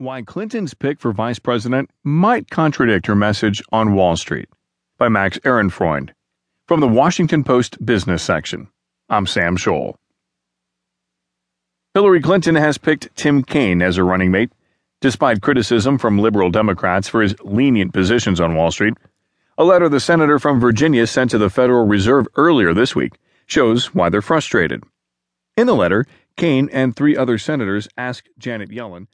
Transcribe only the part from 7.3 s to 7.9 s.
Post